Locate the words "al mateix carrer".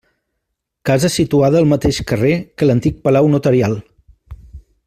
1.61-2.33